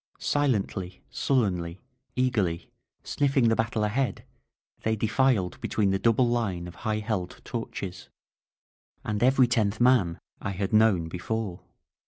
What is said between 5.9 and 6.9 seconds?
the double line of